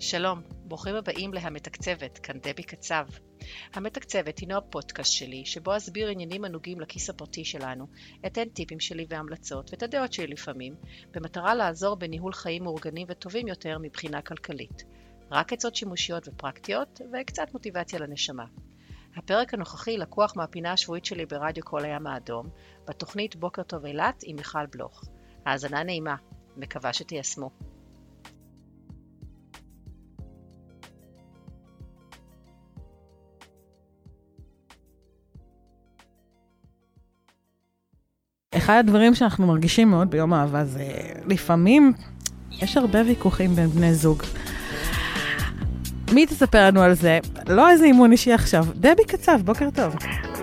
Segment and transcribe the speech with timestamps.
[0.00, 3.06] שלום, ברוכים הבאים להמתקצבת, כאן דבי קצב.
[3.74, 7.86] המתקצבת הינו הפודקאסט שלי, שבו אסביר עניינים הנוגעים לכיס הפרטי שלנו,
[8.26, 10.74] אתן טיפים שלי והמלצות, ואת הדעות שלי לפעמים,
[11.10, 14.84] במטרה לעזור בניהול חיים מאורגנים וטובים יותר מבחינה כלכלית.
[15.30, 18.44] רק עצות שימושיות ופרקטיות, וקצת מוטיבציה לנשמה.
[19.16, 22.48] הפרק הנוכחי לקוח מהפינה השבועית שלי ברדיו כל הים האדום,
[22.88, 25.04] בתוכנית בוקר טוב אילת עם מיכל בלוך.
[25.46, 26.16] האזנה נעימה,
[26.56, 27.50] מקווה שתיישמו.
[38.68, 40.84] אחד הדברים שאנחנו מרגישים מאוד ביום אהבה זה
[41.26, 41.92] לפעמים
[42.50, 44.22] יש הרבה ויכוחים בין בני זוג.
[46.12, 47.18] מי תספר לנו על זה?
[47.48, 48.64] לא איזה אימון אישי עכשיו.
[48.74, 49.94] דבי קצב, בוקר טוב.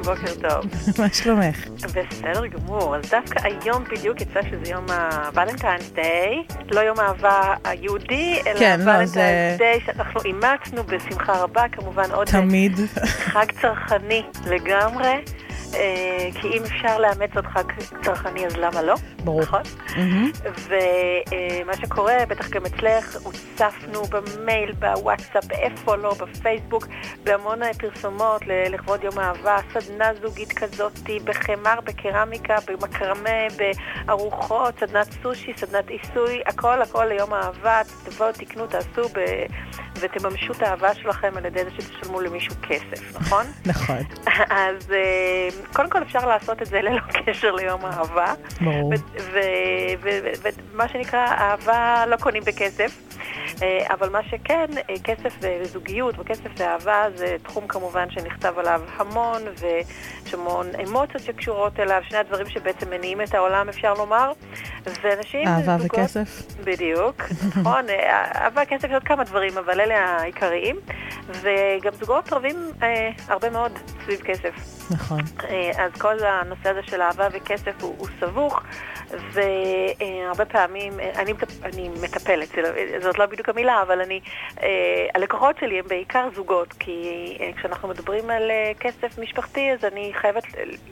[0.03, 0.65] בוקר טוב.
[0.99, 1.67] מה שלומך?
[1.67, 2.95] בסדר גמור.
[2.95, 8.79] אז דווקא היום בדיוק יצא שזה יום הוולנטיינס דיי, לא יום האהבה היהודי, אלא כן,
[8.79, 12.71] לא, הוולנטיינס זה- דיי שאנחנו אימצנו בשמחה רבה, כמובן עוד תמיד.
[13.05, 15.13] חג צרכני לגמרי.
[15.75, 17.63] אה, כי אם אפשר לאמץ חג
[18.03, 18.95] צרכני, אז למה לא?
[19.23, 19.41] ברור.
[19.41, 19.61] נכון?
[19.97, 20.31] מהמם.
[20.43, 26.87] ומה שקורה, בטח גם אצלך, הוצפנו במייל, בוואטסאפ, איפה לא, בפייסבוק,
[27.23, 33.47] בהמון אה, פרסומות לכבוד יום האהבה, סדנה זוגית כזאת, בחמר, בקרמיקה, במקרמה,
[34.07, 39.19] בארוחות, סדנת סושי, סדנת עיסוי, הכל הכל ליום האהבה, תבואו, תקנו, תעשו ב...
[39.99, 43.45] ותממשו את האהבה שלכם על ידי זה שתשלמו למישהו כסף, נכון?
[43.65, 43.97] נכון,
[44.49, 48.33] אז אה, קודם כל אפשר לעשות את זה ללא קשר ליום האהבה.
[48.61, 48.93] ברור.
[50.73, 53.01] ומה שנקרא, אהבה לא קונים בכסף.
[53.63, 59.41] אה, אבל מה שכן, אה, כסף וזוגיות וכסף ואהבה זה תחום כמובן שנכתב עליו המון
[59.59, 64.31] ויש המון אמוציות שקשורות אליו, שני הדברים שבעצם מניעים את העולם אפשר לומר.
[65.01, 66.41] ואנשים, אהבה זוגות- וכסף?
[66.63, 67.15] בדיוק,
[67.59, 70.75] נכון, אה, אהבה, כסף, יש עוד כמה דברים, אבל אלה העיקריים.
[71.29, 73.71] וגם זוגות רבים אה, הרבה מאוד
[74.03, 74.53] סביב כסף.
[74.91, 75.19] נכון.
[75.49, 78.61] אה, אז כל הנושא הזה של אהבה וכסף הוא, הוא סבוך,
[79.31, 84.19] והרבה פעמים, אה, אני, אני מטפלת, לא- זאת לא בדיוק המילה, אבל אני,
[84.61, 90.43] אה, הלקוחות שלי הם בעיקר זוגות, כי כשאנחנו מדברים על כסף משפחתי, אז אני חייבת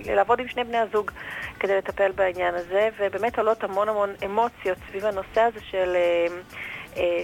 [0.05, 1.11] לעבוד עם שני בני הזוג
[1.59, 5.95] כדי לטפל בעניין הזה, ובאמת עולות המון המון אמוציות סביב הנושא הזה של,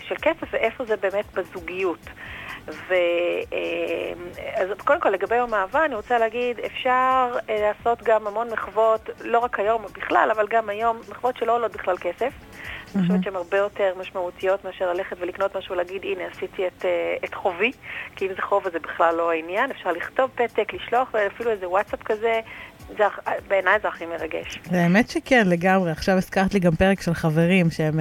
[0.07, 2.09] של כסף ואיפה זה באמת בזוגיות.
[2.88, 2.94] ו...
[3.53, 4.13] אה,
[4.56, 9.09] אז קודם כל, לגבי יום האהבה, אני רוצה להגיד, אפשר אה, לעשות גם המון מחוות,
[9.24, 12.34] לא רק היום בכלל, אבל גם היום, מחוות שלא עולות בכלל כסף.
[12.96, 17.16] אני חושבת שהן הרבה יותר משמעותיות מאשר ללכת ולקנות משהו ולהגיד, הנה, עשיתי את, אה,
[17.24, 17.72] את חובי,
[18.16, 19.72] כי אם זה חוב אז זה בכלל לא העניין.
[19.72, 22.40] אפשר לכתוב פתק, לשלוח, ואפילו איזה וואטסאפ כזה,
[23.47, 24.59] בעיניי זה הכי מרגש.
[24.72, 25.91] האמת שכן, לגמרי.
[25.91, 28.00] עכשיו הזכרת לי גם פרק של חברים שהם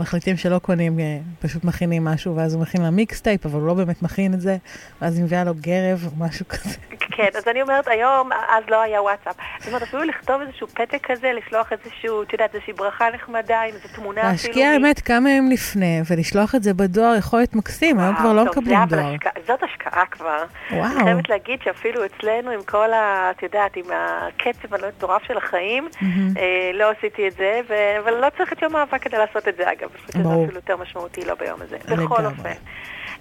[0.00, 3.74] מחליטים שלא קונים, אה, פשוט מכינים משהו, ואז הוא מכין לה mixtape, אבל הוא לא
[3.74, 4.56] באמת מכין את זה,
[5.02, 6.76] ואז היא מביאה לו גרב או משהו כזה.
[7.18, 9.36] כן, אז אני אומרת, היום, אז לא היה וואטסאפ.
[9.58, 13.74] זאת אומרת, אפילו לכתוב איזשהו פתק כזה, לשלוח איזשהו, את יודעת, איזושהי ברכה נחמדה, עם
[13.74, 14.32] איזו תמונה אפילו.
[14.32, 18.44] להשקיע האמת כמה ימים לפני, ולשלוח את זה בדואר יכול להיות מקסים, היום כבר לא
[18.44, 19.14] מקבלים דואר.
[19.46, 20.44] זאת השקעה כבר.
[20.70, 20.84] וואו.
[20.84, 23.30] אני חייבת להגיד שאפילו אצלנו, עם כל ה...
[23.36, 25.88] את יודעת, עם הקצב המטורף של החיים.
[26.36, 27.60] אה, לא עשיתי את זה.
[28.04, 29.87] אבל לא צריך את יום האהבה כדי לעשות את זה, אגב.
[29.94, 30.44] אני חושבת שזה ברור.
[30.44, 31.78] אפילו יותר משמעותי לא ביום הזה.
[31.78, 32.52] בכל אופן.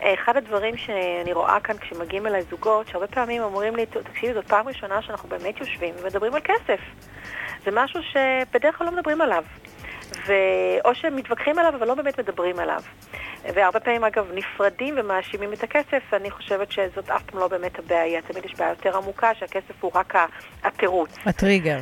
[0.01, 4.67] אחד הדברים שאני רואה כאן כשמגיעים אליי זוגות, שהרבה פעמים אומרים לי, תקשיבי, זאת פעם
[4.67, 6.79] ראשונה שאנחנו באמת יושבים ומדברים על כסף.
[7.65, 9.43] זה משהו שבדרך כלל לא מדברים עליו.
[10.27, 10.33] ו...
[10.85, 12.81] או שהם מתווכחים עליו, אבל לא באמת מדברים עליו.
[13.53, 18.21] והרבה פעמים, אגב, נפרדים ומאשימים את הכסף, ואני חושבת שזאת אף פעם לא באמת הבעיה.
[18.21, 20.13] תמיד יש בעיה יותר עמוקה, שהכסף הוא רק
[20.63, 21.09] התירוץ.
[21.25, 21.77] הטריגר.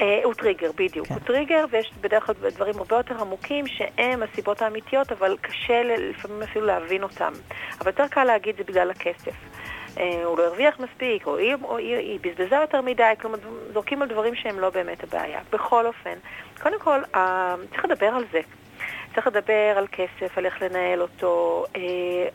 [0.00, 1.06] אה, הוא טריגר, בדיוק.
[1.06, 1.14] כן.
[1.14, 6.42] הוא טריגר, ויש בדרך כלל דברים הרבה יותר עמוקים שהם הסיבות האמיתיות, אבל קשה לפעמים
[6.42, 7.32] אפילו להבין אותם.
[7.80, 9.34] אבל יותר קל להגיד זה בגלל הכסף.
[9.98, 13.38] אה, הוא לא הרוויח מספיק, או היא, או היא, היא בזבזה יותר מדי, כלומר
[13.72, 15.40] זורקים על דברים שהם לא באמת הבעיה.
[15.52, 16.14] בכל אופן,
[16.62, 18.40] קודם כל, אה, צריך לדבר על זה.
[19.14, 21.80] צריך לדבר על כסף, על איך לנהל אותו, אה,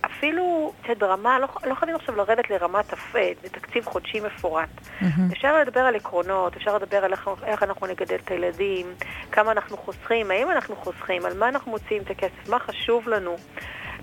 [0.06, 4.70] אפילו, את יודעת, ברמה, לא, לא חייבים עכשיו לרדת לרמת הפ- אה, תקציב חודשי מפורט.
[5.02, 5.30] מהמם.
[5.32, 8.88] אפשר לדבר על עקרונות, אפשר לדבר על איך, איך אנחנו נגדל את הילדים,
[9.32, 13.36] כמה אנחנו חוסכים, האם אנחנו חוסכים, על מה אנחנו מוציאים את הכסף, מה חשוב לנו.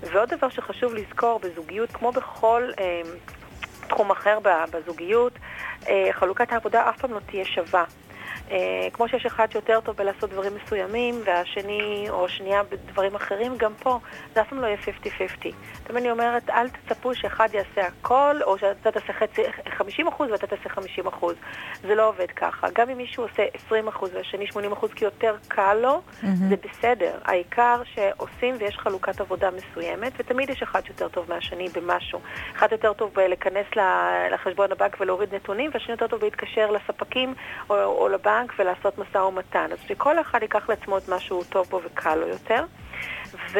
[0.01, 3.01] ועוד דבר שחשוב לזכור בזוגיות, כמו בכל אה,
[3.87, 4.39] תחום אחר
[4.71, 5.33] בזוגיות,
[5.89, 7.83] אה, חלוקת העבודה אף פעם לא תהיה שווה.
[8.51, 13.73] אה, כמו שיש אחד שיותר טוב בלעשות דברים מסוימים, והשני או שנייה בדברים אחרים, גם
[13.79, 13.99] פה
[14.35, 15.51] זה אף פעם לא יהיה 50-50.
[15.83, 19.41] תמיד אני אומרת, אל תצפו שאחד יעשה הכל, או שאתה תעשה חצי,
[19.77, 20.69] 50% ואתה תעשה
[21.09, 21.25] 50%.
[21.81, 22.67] זה לא עובד ככה.
[22.73, 23.73] גם אם מישהו עושה 20%
[24.13, 26.25] והשני 80% כי יותר קל לו, mm-hmm.
[26.49, 27.17] זה בסדר.
[27.25, 32.19] העיקר שעושים ויש חלוקת עבודה מסוימת, ותמיד יש אחד שיותר טוב מהשני במשהו.
[32.55, 33.65] אחד יותר טוב בלהיכנס
[34.31, 37.33] לחשבון הבנק ולהוריד נתונים, והשני יותר טוב להתקשר לספקים
[37.69, 39.67] או, או לבנק ולעשות משא ומתן.
[39.71, 42.65] אז שכל אחד ייקח לעצמו את מה שהוא טוב בו וקל לו יותר.
[43.53, 43.59] ו...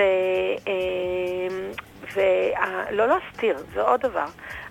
[0.68, 1.72] אמ,
[2.14, 4.26] ולא להסתיר, זה עוד דבר.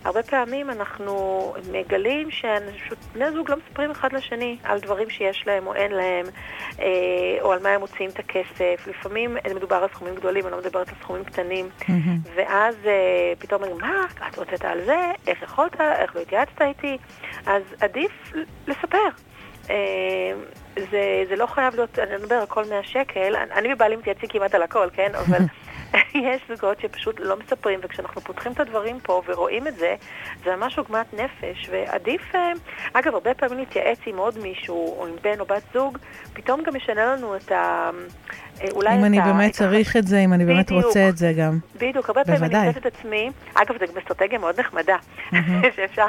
[0.05, 5.75] הרבה פעמים אנחנו מגלים שבני זוג לא מספרים אחד לשני על דברים שיש להם או
[5.75, 6.27] אין להם,
[6.81, 6.87] אה,
[7.43, 8.87] או על מה הם מוציאים את הכסף.
[8.87, 11.69] לפעמים מדובר על סכומים גדולים, אני לא מדברת על סכומים קטנים.
[12.35, 15.13] ואז אה, פתאום אומרים, מה, את הוצאת על זה?
[15.27, 15.81] איך יכולת?
[15.81, 16.99] איך לא התייעצת איתי?
[17.47, 18.33] אז עדיף
[18.67, 19.30] לספר.
[19.71, 20.33] אה,
[20.91, 24.55] זה, זה לא חייב להיות, אני מדבר על כל 100 שקל, אני ובעלי מתייעצים כמעט
[24.55, 25.13] על הכל, כן?
[25.15, 25.39] אבל
[26.15, 29.97] יש זוגות שפשוט לא מספרים, וכשאנחנו פותחים את הדברים פה ורואים את זה,
[30.45, 32.53] זה ממש עוגמת נפש, ועדיף, אה,
[32.93, 35.99] אגב, הרבה פעמים להתייעץ עם עוד מישהו, או עם בן או בת זוג,
[36.33, 37.91] פתאום גם משנה לנו את ה...
[38.61, 41.59] אה, אולי אם אני באמת צריך את זה, אם אני באמת רוצה את זה גם.
[41.77, 44.97] בדיוק, הרבה פעמים אני חושבת את עצמי, אגב, זו גם אסטרטגיה מאוד נחמדה,
[45.77, 46.07] שאפשר,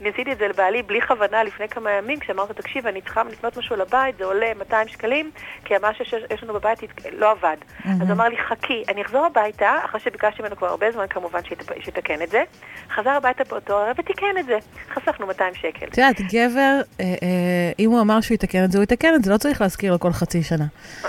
[0.00, 3.56] אני עשיתי את זה לבעלי בלי כוונה לפני כמה ימים, כשאמרת, תקשיב, אני צריכה לקנות
[3.56, 5.30] משהו לבית, זה עולה 200 שקלים,
[5.64, 6.78] כי מה שיש לנו בבית
[7.12, 7.56] לא עבד.
[7.84, 11.40] אז הוא אמר לי, חכי, אני אחזור הביתה, אחרי שביקשתי ממנו כבר הרבה זמן כמובן
[11.80, 12.42] שיתקן את זה,
[12.94, 14.58] חזר הביתה באותו ערב ותיקן את זה.
[14.94, 15.86] חסכנו 200 שקל.
[15.86, 19.24] את יודעת, גבר, אה, אה, אם הוא אמר שהוא יתקן את זה, הוא יתקן את
[19.24, 20.64] זה, לא צריך להזכיר לו כל חצי שנה.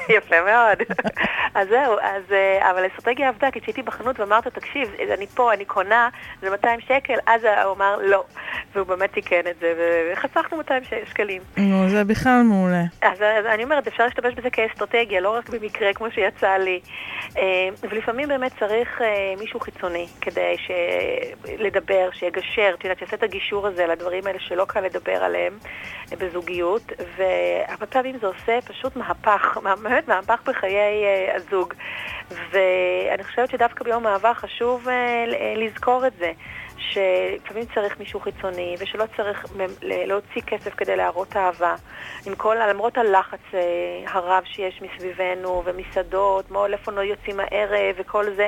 [0.17, 0.77] יפה מאוד.
[1.55, 5.65] אז זהו, אז, אה, אבל האסטרטגיה עבדה, כי כשהייתי בחנות ואמרת, תקשיב, אני פה, אני
[5.65, 6.09] קונה,
[6.41, 8.23] זה 200 שקל, אז הוא אמר לא.
[8.75, 9.73] והוא באמת תיקן את זה,
[10.13, 11.41] וחסכנו 200 שקלים.
[11.57, 12.83] נו, זה בכלל מעולה.
[13.01, 16.79] אז, אז אני אומרת, אפשר להשתמש בזה כאסטרטגיה, לא רק במקרה כמו שיצא לי.
[17.37, 20.55] אה, ולפעמים באמת צריך אה, מישהו חיצוני כדי
[21.59, 25.53] לדבר, שיגשר, את יודעת, שיעשה את הגישור הזה לדברים האלה שלא קל לדבר עליהם
[26.11, 29.57] בזוגיות, והרבה פעמים זה עושה פשוט מהפך,
[29.91, 31.05] באמת מהפך בחיי
[31.35, 31.73] הזוג.
[32.51, 34.87] ואני חושבת שדווקא ביום אהבה חשוב
[35.55, 36.31] לזכור את זה.
[36.77, 39.45] שלפעמים צריך מישהו חיצוני, ושלא צריך
[39.81, 41.75] להוציא כסף כדי להראות אהבה.
[42.25, 43.59] עם כל, למרות הלחץ אה,
[44.07, 48.47] הרב שיש מסביבנו, ומסעדות, מה, איפה לא יוצאים הערב וכל זה,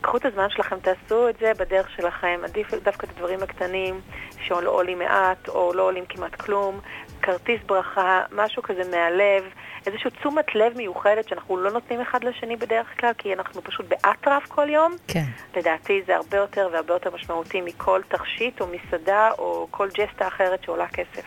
[0.00, 2.40] קחו את הזמן שלכם, תעשו את זה בדרך שלכם.
[2.44, 4.00] עדיף דווקא את הדברים הקטנים,
[4.44, 6.80] שלא עולים מעט, או לא עולים כמעט כלום.
[7.22, 9.44] כרטיס ברכה, משהו כזה מהלב.
[9.86, 14.46] איזושהי תשומת לב מיוחדת שאנחנו לא נותנים אחד לשני בדרך כלל, כי אנחנו פשוט באטרף
[14.46, 14.92] כל יום.
[15.08, 15.24] כן.
[15.56, 20.64] לדעתי זה הרבה יותר והרבה יותר משמעותי מכל תכשיט או מסעדה או כל ג'סטה אחרת
[20.64, 21.24] שעולה כסף.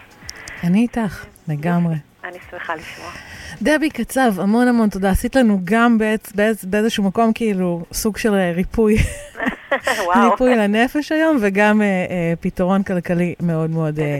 [0.64, 1.96] אני איתך, לגמרי.
[2.24, 3.12] אני שמחה לשמוע.
[3.62, 5.10] דבי קצב, המון המון תודה.
[5.10, 8.52] עשית לנו גם באיז, באיז, באיזשהו מקום כאילו סוג של אה,
[9.74, 10.30] ריפוי.
[10.32, 14.20] ריפוי לנפש היום, וגם אה, אה, פתרון כלכלי מאוד מאוד אה,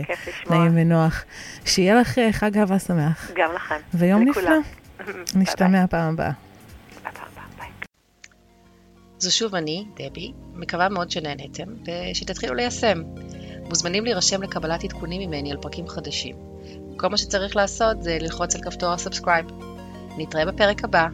[0.50, 1.24] נעים ונוח.
[1.64, 3.30] שיהיה לך אה, חג אהבה שמח.
[3.36, 3.74] גם לכם.
[3.94, 4.56] ויום נפלא.
[5.40, 6.30] נשתמע פעם הבאה.
[9.18, 13.02] זו שוב אני, דבי, מקווה מאוד שנהנתם, ושתתחילו ליישם.
[13.68, 16.36] מוזמנים להירשם לקבלת עדכונים ממני על פרקים חדשים.
[16.96, 19.46] כל מה שצריך לעשות זה ללחוץ על כפתור ה subscribe.
[20.18, 21.06] נתראה בפרק הבא.